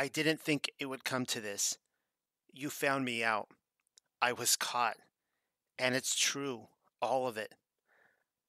[0.00, 1.76] I didn't think it would come to this.
[2.54, 3.48] You found me out.
[4.22, 4.96] I was caught.
[5.78, 6.68] And it's true,
[7.02, 7.54] all of it.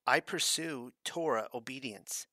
[0.08, 2.26] I pursue Torah obedience.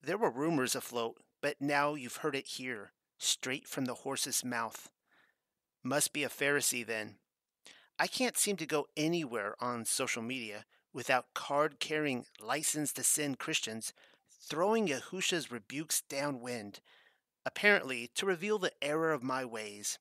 [0.00, 4.88] There were rumors afloat, but now you've heard it here, straight from the horse's mouth.
[5.82, 7.16] Must be a Pharisee then.
[7.98, 13.34] I can't seem to go anywhere on social media without card carrying license to sin
[13.34, 13.92] Christians
[14.48, 16.78] throwing Yahusha's rebukes downwind,
[17.48, 19.98] apparently to reveal the error of my ways.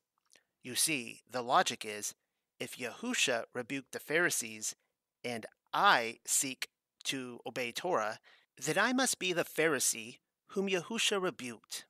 [0.64, 2.14] You see, the logic is
[2.60, 4.76] if Yahusha rebuked the Pharisees
[5.24, 6.68] and I seek
[7.06, 8.20] to obey Torah,
[8.62, 11.86] then I must be the Pharisee whom Yahusha rebuked.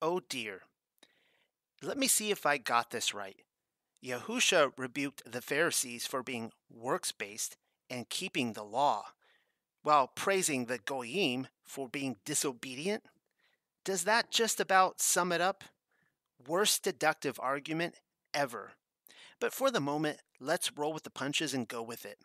[0.00, 0.62] Oh dear.
[1.82, 3.42] Let me see if I got this right.
[4.02, 7.58] Yahusha rebuked the Pharisees for being works based
[7.90, 9.08] and keeping the law,
[9.82, 13.02] while praising the Goyim for being disobedient.
[13.84, 15.64] Does that just about sum it up?
[16.46, 17.96] Worst deductive argument
[18.34, 18.72] ever.
[19.40, 22.18] But for the moment, let's roll with the punches and go with it.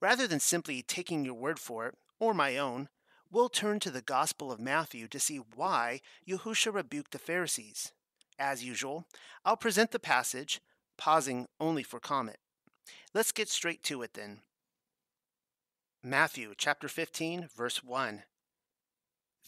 [0.00, 2.88] Rather than simply taking your word for it, or my own,
[3.30, 7.92] we'll turn to the Gospel of Matthew to see why Yahusha rebuked the Pharisees.
[8.38, 9.06] As usual,
[9.44, 10.60] I'll present the passage,
[10.96, 12.38] pausing only for comment.
[13.14, 14.40] Let's get straight to it then.
[16.02, 18.22] Matthew chapter 15, verse 1.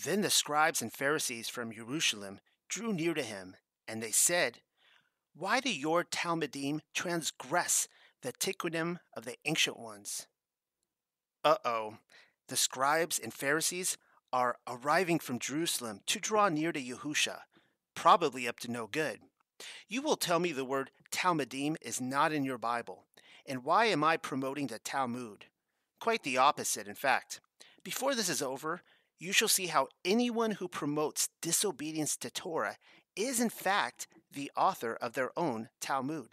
[0.05, 4.59] Then the scribes and Pharisees from Jerusalem drew near to him, and they said,
[5.35, 7.89] Why do your Talmudim transgress
[8.23, 10.27] the tikkunim of the ancient ones?
[11.45, 11.99] Uh oh,
[12.49, 13.99] the scribes and Pharisees
[14.33, 17.41] are arriving from Jerusalem to draw near to Yahusha,
[17.95, 19.21] probably up to no good.
[19.89, 23.07] You will tell me the word Talmudim is not in your Bible,
[23.47, 25.47] and why am I promoting the Talmud?
[26.01, 27.41] Quite the opposite, in fact.
[27.83, 28.83] Before this is over,
[29.19, 32.77] you shall see how anyone who promotes disobedience to Torah
[33.17, 36.29] is, in fact, the author of their own Talmud.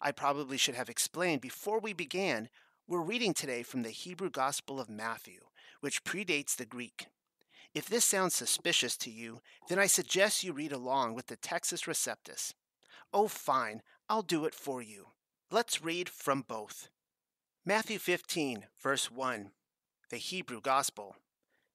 [0.00, 2.48] I probably should have explained before we began
[2.88, 5.40] we're reading today from the Hebrew Gospel of Matthew,
[5.80, 7.06] which predates the Greek.
[7.74, 11.86] If this sounds suspicious to you, then I suggest you read along with the Textus
[11.86, 12.54] Receptus.
[13.12, 15.08] Oh, fine, I'll do it for you.
[15.50, 16.88] Let's read from both.
[17.64, 19.50] Matthew 15, verse 1,
[20.10, 21.16] the Hebrew Gospel.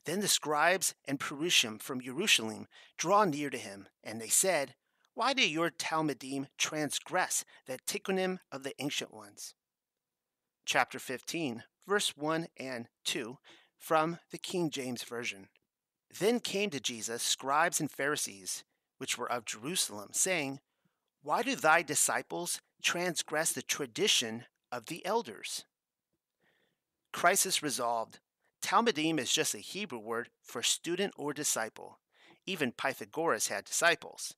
[0.06, 4.76] Then the scribes and Perushim from Jerusalem draw near to him, and they said,
[5.14, 9.56] Why do your Talmudim transgress the tikkunim of the ancient ones?
[10.66, 13.38] Chapter 15, verse 1 and 2,
[13.78, 15.48] from the King James Version.
[16.20, 18.64] Then came to Jesus scribes and Pharisees,
[18.98, 20.60] which were of Jerusalem, saying,
[21.22, 25.66] Why do thy disciples transgress the tradition of the elders?
[27.12, 28.20] Crisis resolved.
[28.64, 32.00] Talmudim is just a Hebrew word for student or disciple.
[32.46, 34.36] Even Pythagoras had disciples.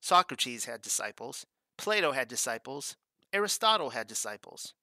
[0.00, 1.46] Socrates had disciples.
[1.78, 2.96] Plato had disciples.
[3.32, 4.74] Aristotle had disciples.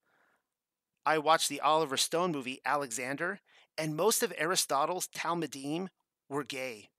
[1.05, 3.41] I watched the Oliver Stone movie Alexander,
[3.77, 5.89] and most of Aristotle's Talmudim
[6.27, 6.89] were gay.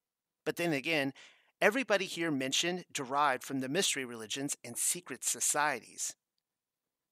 [0.44, 1.12] But then again,
[1.60, 6.14] everybody here mentioned derived from the mystery religions and secret societies.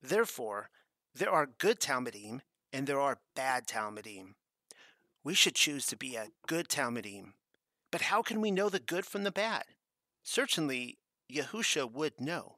[0.00, 0.70] Therefore,
[1.14, 4.34] there are good Talmudim and there are bad Talmudim.
[5.24, 7.32] We should choose to be a good Talmudim.
[7.90, 9.64] But how can we know the good from the bad?
[10.22, 10.98] Certainly,
[11.32, 12.56] Yahusha would know.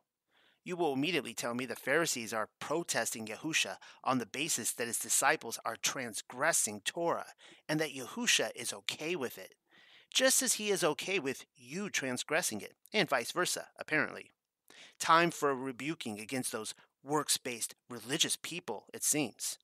[0.62, 4.98] You will immediately tell me the Pharisees are protesting Yahusha on the basis that his
[4.98, 7.32] disciples are transgressing Torah
[7.68, 9.54] and that Yahusha is okay with it,
[10.12, 14.32] just as he is okay with you transgressing it, and vice versa, apparently.
[14.98, 19.58] Time for rebuking against those works based religious people, it seems.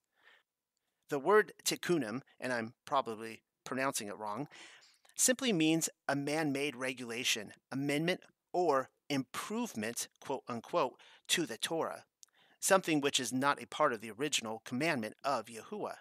[1.08, 4.48] The word tikkunim, and I'm probably pronouncing it wrong,
[5.14, 8.20] simply means a man made regulation, amendment,
[8.52, 12.04] or improvement, quote unquote, to the Torah,
[12.58, 15.96] something which is not a part of the original commandment of Yahuwah.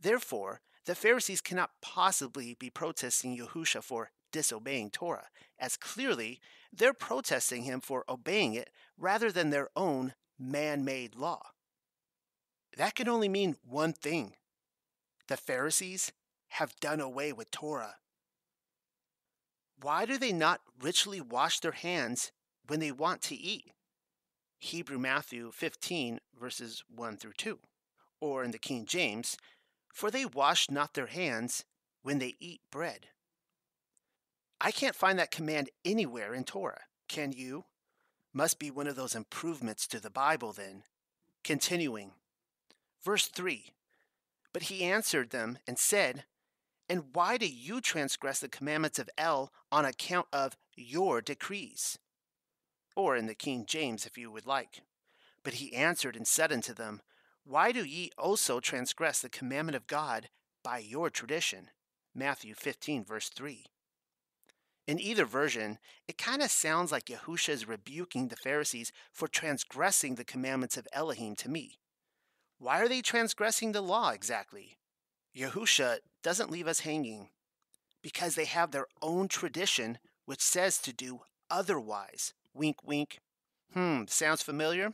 [0.00, 5.28] Therefore, the Pharisees cannot possibly be protesting Yahusha for disobeying Torah,
[5.58, 6.40] as clearly
[6.72, 11.51] they're protesting him for obeying it rather than their own man made law.
[12.76, 14.34] That can only mean one thing
[15.28, 16.12] the Pharisees
[16.50, 17.96] have done away with Torah.
[19.80, 22.32] Why do they not ritually wash their hands
[22.66, 23.72] when they want to eat?
[24.58, 27.58] Hebrew Matthew 15, verses 1 through 2.
[28.20, 29.36] Or in the King James,
[29.92, 31.64] for they wash not their hands
[32.02, 33.08] when they eat bread.
[34.60, 36.82] I can't find that command anywhere in Torah.
[37.08, 37.64] Can you?
[38.32, 40.84] Must be one of those improvements to the Bible then.
[41.42, 42.12] Continuing.
[43.04, 43.70] Verse 3
[44.52, 46.24] But he answered them and said,
[46.88, 51.98] And why do you transgress the commandments of El on account of your decrees.
[52.94, 54.82] Or in the King James, if you would like.
[55.42, 57.00] But he answered and said unto them,
[57.44, 60.28] Why do ye also transgress the commandment of God
[60.62, 61.70] by your tradition?
[62.14, 63.64] Matthew 15, verse 3.
[64.86, 70.16] In either version, it kind of sounds like Yahusha is rebuking the Pharisees for transgressing
[70.16, 71.78] the commandments of Elohim to me.
[72.62, 74.76] Why are they transgressing the law exactly?
[75.36, 77.30] Yahusha doesn't leave us hanging
[78.02, 82.34] because they have their own tradition which says to do otherwise.
[82.54, 83.18] Wink, wink.
[83.74, 84.92] Hmm, sounds familiar?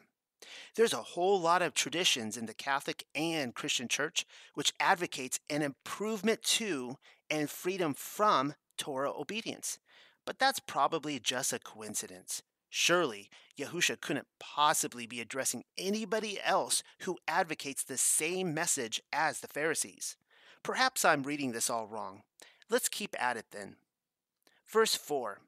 [0.76, 4.24] There's a whole lot of traditions in the Catholic and Christian church
[4.54, 6.96] which advocates an improvement to
[7.28, 9.78] and freedom from Torah obedience.
[10.24, 12.42] But that's probably just a coincidence.
[12.70, 19.48] Surely, Yahusha couldn't possibly be addressing anybody else who advocates the same message as the
[19.48, 20.16] Pharisees.
[20.62, 22.22] Perhaps I'm reading this all wrong.
[22.70, 23.76] Let's keep at it then.
[24.66, 25.40] Verse 4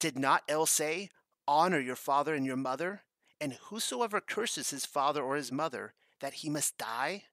[0.00, 1.10] Did not El say,
[1.46, 3.02] Honor your father and your mother,
[3.40, 7.24] and whosoever curses his father or his mother, that he must die?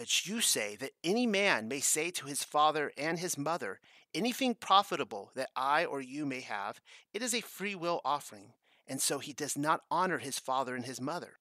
[0.00, 3.80] But you say that any man may say to his father and his mother,
[4.14, 6.80] Anything profitable that I or you may have,
[7.12, 8.54] it is a free will offering,
[8.88, 11.34] and so he does not honor his father and his mother.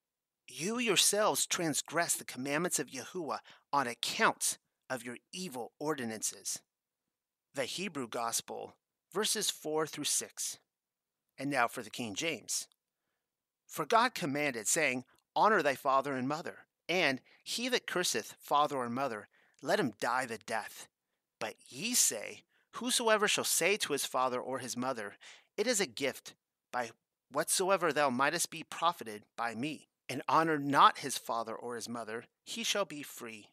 [0.49, 3.39] You yourselves transgress the commandments of Yahuwah
[3.71, 4.57] on account
[4.89, 6.59] of your evil ordinances.
[7.55, 8.75] The Hebrew Gospel,
[9.13, 10.59] verses 4 through 6.
[11.37, 12.67] And now for the King James.
[13.65, 18.89] For God commanded, saying, Honor thy father and mother, and he that curseth father or
[18.89, 19.29] mother,
[19.61, 20.87] let him die the death.
[21.39, 22.41] But ye say,
[22.73, 25.13] Whosoever shall say to his father or his mother,
[25.55, 26.33] It is a gift,
[26.71, 26.91] by
[27.31, 32.25] whatsoever thou mightest be profited by me, and honor not his father or his mother,
[32.43, 33.49] he shall be free.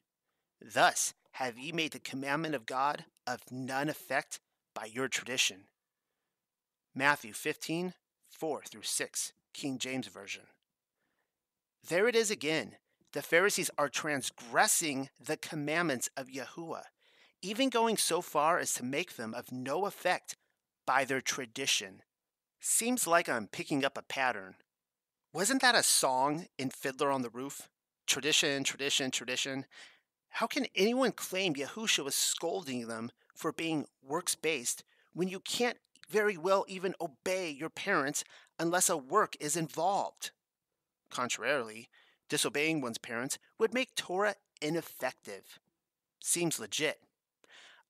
[0.61, 4.41] Thus have ye made the commandment of God of none effect
[4.75, 5.65] by your tradition.
[6.95, 7.93] Matthew 15,
[8.31, 10.45] 4 through 6, King James Version.
[11.89, 12.77] There it is again.
[13.17, 16.83] The Pharisees are transgressing the commandments of Yahuwah
[17.41, 20.37] even going so far as to make them of no effect
[20.87, 22.03] by their tradition.
[22.61, 24.57] Seems like I'm picking up a pattern.
[25.33, 27.71] Wasn't that a song in Fiddler on the Roof?
[28.07, 29.65] Tradition, tradition, tradition.
[30.29, 34.85] How can anyone claim Yahusha was scolding them for being works based
[35.15, 35.79] when you can't
[36.11, 38.25] very well even obey your parents
[38.59, 40.33] unless a work is involved?
[41.11, 41.89] Contrarily,
[42.29, 45.59] disobeying one's parents would make Torah ineffective.
[46.21, 47.01] Seems legit.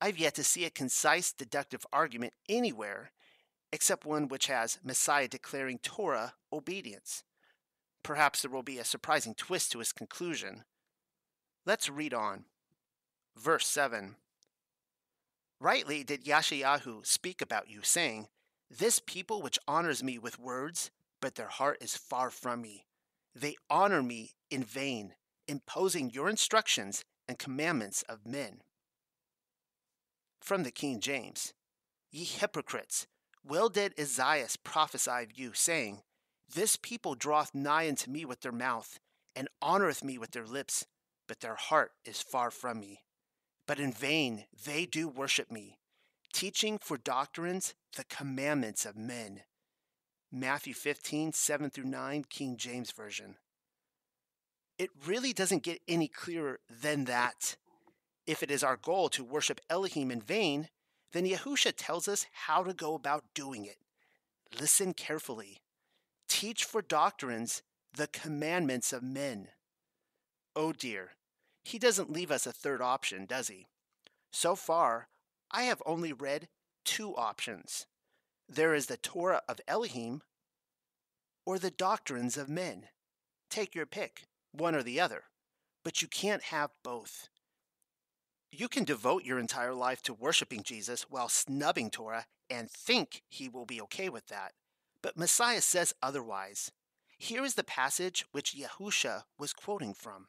[0.01, 3.13] I've yet to see a concise deductive argument anywhere
[3.73, 7.25] except one which has Messiah declaring Torah obedience.
[8.03, 10.65] Perhaps there will be a surprising twist to his conclusion.
[11.65, 12.45] Let's read on.
[13.37, 14.17] Verse 7
[15.61, 18.29] Rightly did Yashayahu speak about you, saying,
[18.71, 20.91] This people which honors me with words,
[21.21, 22.87] but their heart is far from me.
[23.39, 25.13] They honor me in vain,
[25.47, 28.63] imposing your instructions and commandments of men
[30.41, 31.53] from the King James.
[32.11, 33.07] Ye hypocrites,
[33.45, 36.01] well did Isaiah prophesy of you, saying,
[36.49, 38.99] This people draweth nigh unto me with their mouth,
[39.35, 40.87] and honoureth me with their lips,
[41.29, 43.03] but their heart is far from me.
[43.67, 45.79] But in vain they do worship me,
[46.33, 49.43] teaching for doctrines the commandments of men.
[50.39, 53.37] Matthew 15, 7 through 9, King James Version.
[54.79, 57.57] It really doesn't get any clearer than that.
[58.27, 60.69] If it is our goal to worship Elohim in vain,
[61.13, 63.79] then Yahusha tells us how to go about doing it.
[64.61, 65.63] Listen carefully.
[66.29, 67.63] Teach for doctrines
[67.95, 69.49] the commandments of men.
[70.55, 71.13] Oh dear,
[71.65, 73.69] he doesn't leave us a third option, does he?
[74.33, 75.09] So far,
[75.51, 76.49] I have only read
[76.85, 77.87] two options.
[78.49, 80.23] There is the Torah of Elohim
[81.45, 82.89] or the doctrines of men.
[83.51, 85.25] Take your pick, one or the other.
[85.85, 87.29] But you can't have both.
[88.51, 93.49] You can devote your entire life to worshiping Jesus while snubbing Torah and think he
[93.49, 94.53] will be okay with that.
[95.03, 96.71] But Messiah says otherwise.
[97.19, 100.27] Here is the passage which Yahusha was quoting from.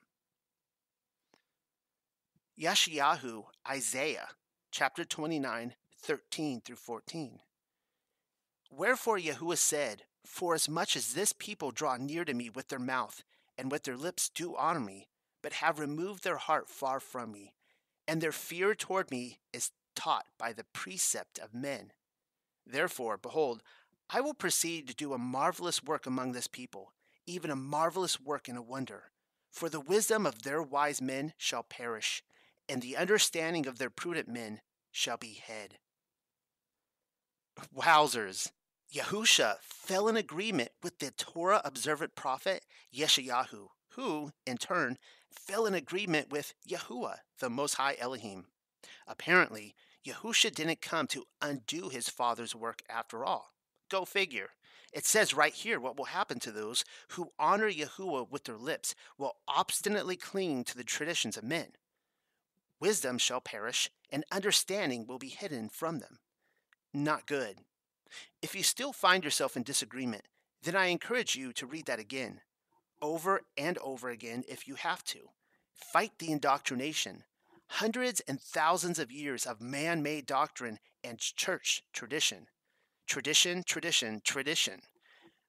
[2.60, 4.30] Yashayahu, Isaiah,
[4.72, 7.40] chapter 29, 13 through 14.
[8.72, 12.80] Wherefore Yahuwah said, For as much as this people draw near to me with their
[12.80, 13.24] mouth,
[13.58, 15.08] and with their lips do honor me,
[15.42, 17.54] but have removed their heart far from me,
[18.08, 21.92] and their fear toward me is taught by the precept of men.
[22.66, 23.64] Therefore, behold,
[24.10, 26.94] I will proceed to do a marvelous work among this people,
[27.26, 29.12] even a marvelous work and a wonder.
[29.52, 32.24] For the wisdom of their wise men shall perish,
[32.70, 35.80] and the understanding of their prudent men shall be hid.
[37.76, 38.52] Wowzers.
[38.98, 44.98] Yahusha fell in agreement with the Torah observant prophet Yeshayahu, who, in turn,
[45.30, 48.46] fell in agreement with Yahuwah, the Most High Elohim.
[49.06, 53.52] Apparently, Yahusha didn't come to undo his father's work after all.
[53.88, 54.50] Go figure.
[54.92, 58.96] It says right here what will happen to those who honor Yahuwah with their lips
[59.16, 61.74] while obstinately clinging to the traditions of men.
[62.80, 66.18] Wisdom shall perish, and understanding will be hidden from them.
[66.96, 67.60] Not good.
[68.42, 70.24] If you still find yourself in disagreement,
[70.64, 72.42] then I encourage you to read that again,
[73.02, 75.30] over and over again if you have to.
[75.74, 77.24] Fight the indoctrination.
[77.68, 82.48] Hundreds and thousands of years of man made doctrine and church tradition.
[83.08, 84.82] Tradition, tradition, tradition.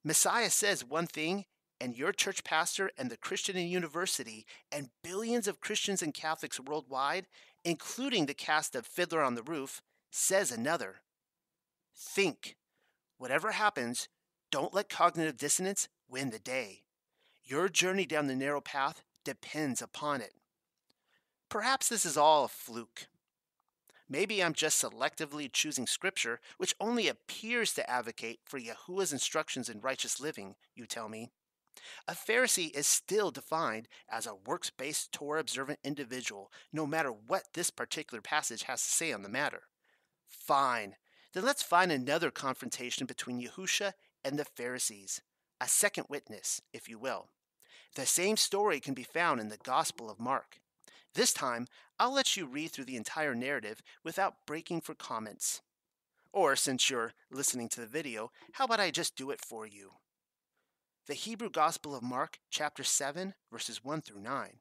[0.04, 1.44] Messiah says one thing,
[1.80, 7.26] and your church pastor and the Christian University and billions of Christians and Catholics worldwide,
[7.64, 10.96] including the cast of Fiddler on the Roof, says another.
[11.98, 12.56] Think.
[13.16, 14.08] Whatever happens,
[14.52, 16.82] don't let cognitive dissonance win the day.
[17.44, 20.34] Your journey down the narrow path depends upon it.
[21.48, 23.08] Perhaps this is all a fluke.
[24.08, 29.80] Maybe I'm just selectively choosing scripture, which only appears to advocate for Yahuwah's instructions in
[29.80, 31.30] righteous living, you tell me.
[32.06, 37.48] A Pharisee is still defined as a works based Torah observant individual, no matter what
[37.54, 39.62] this particular passage has to say on the matter.
[40.26, 40.94] Fine,
[41.38, 43.92] then let's find another confrontation between Yahusha
[44.24, 45.22] and the Pharisees,
[45.60, 47.28] a second witness, if you will.
[47.94, 50.58] The same story can be found in the Gospel of Mark.
[51.14, 55.62] This time, I'll let you read through the entire narrative without breaking for comments.
[56.32, 59.92] Or, since you're listening to the video, how about I just do it for you?
[61.06, 64.54] The Hebrew Gospel of Mark, chapter 7, verses 1 through 9.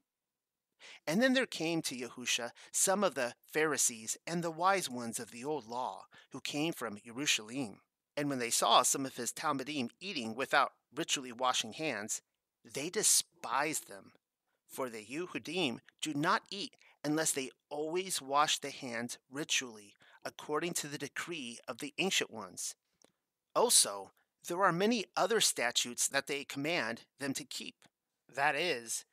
[1.06, 5.30] And then there came to Yahusha some of the Pharisees and the wise ones of
[5.30, 7.80] the old law, who came from Jerusalem.
[8.16, 12.20] And when they saw some of his Talmudim eating without ritually washing hands,
[12.64, 14.12] they despised them.
[14.66, 19.94] For the Yehudim do not eat unless they always wash the hands ritually,
[20.24, 22.74] according to the decree of the ancient ones.
[23.54, 24.10] Also,
[24.46, 27.76] there are many other statutes that they command them to keep.
[28.34, 29.04] That is,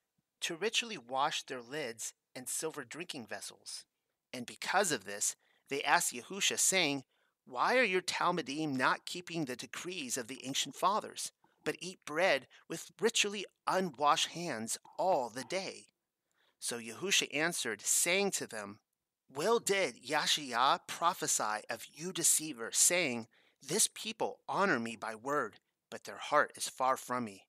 [0.45, 3.83] to ritually wash their lids and silver drinking vessels.
[4.31, 5.35] And because of this,
[5.69, 7.03] they asked Yahusha, saying,
[7.47, 11.31] Why are your Talmudim not keeping the decrees of the ancient fathers,
[11.63, 15.87] but eat bread with ritually unwashed hands all the day?
[16.59, 18.77] So Yahusha answered, saying to them,
[19.33, 23.25] Well did Yashiyah prophesy of you deceiver, saying,
[23.67, 25.55] This people honor me by word,
[25.89, 27.47] but their heart is far from me.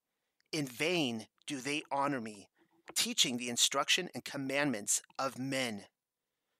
[0.51, 2.49] In vain do they honor me,
[2.97, 5.85] teaching the instruction and commandments of men.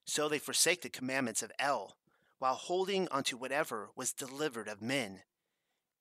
[0.05, 1.97] So they forsake the commandments of El,
[2.39, 5.23] while holding onto whatever was delivered of men,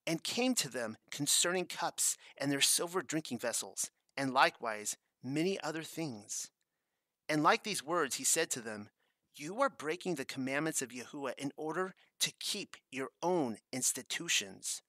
[0.06, 5.82] and came to them concerning cups and their silver drinking vessels, and likewise many other
[5.82, 6.50] things.
[7.28, 8.90] And like these words, he said to them,
[9.34, 14.82] You are breaking the commandments of Yahuwah in order to keep your own institutions.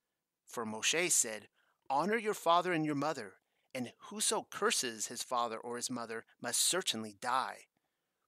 [0.46, 1.48] For Moshe said,
[1.89, 3.34] Honor your father and your mother,
[3.77, 7.57] and whoso curses his father or his mother must certainly die.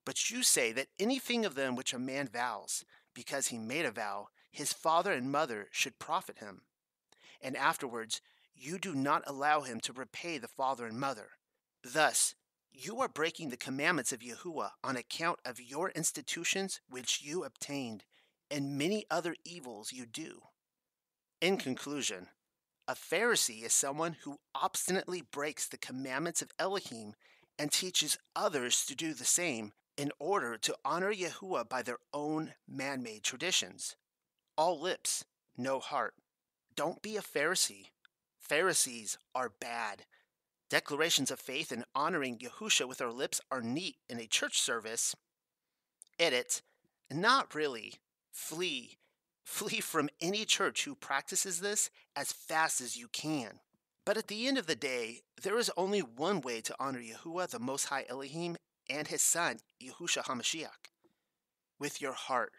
[0.06, 3.90] But you say that anything of them which a man vows, because he made a
[3.90, 6.60] vow, his father and mother should profit him.
[7.42, 8.20] And afterwards,
[8.54, 11.30] you do not allow him to repay the father and mother.
[11.82, 12.36] Thus,
[12.72, 18.04] you are breaking the commandments of Yahuwah on account of your institutions which you obtained,
[18.52, 20.42] and many other evils you do.
[21.40, 22.28] In conclusion,
[22.90, 27.14] a Pharisee is someone who obstinately breaks the commandments of Elohim
[27.56, 32.54] and teaches others to do the same in order to honor Yahuwah by their own
[32.68, 33.94] man made traditions.
[34.58, 35.24] All lips,
[35.56, 36.14] no heart.
[36.74, 37.90] Don't be a Pharisee.
[38.40, 40.02] Pharisees are bad.
[40.68, 45.14] Declarations of faith and honoring Yahusha with our lips are neat in a church service.
[46.18, 46.60] Edit,
[47.08, 47.94] not really.
[48.32, 48.98] Flee
[49.44, 53.60] Flee from any church who practices this as fast as you can.
[54.04, 57.48] But at the end of the day, there is only one way to honor Yahuwah,
[57.48, 58.56] the Most High Elohim,
[58.88, 60.90] and his son, Yahusha HaMashiach,
[61.78, 62.52] with your heart.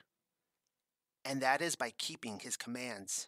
[1.25, 3.27] And that is by keeping his commands.